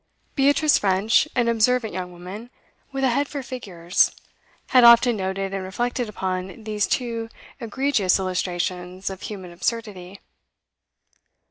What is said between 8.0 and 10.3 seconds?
illustrations of human absurdity.